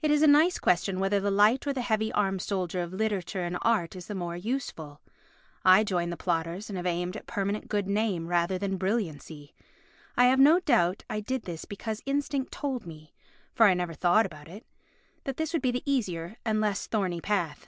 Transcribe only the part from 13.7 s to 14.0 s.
never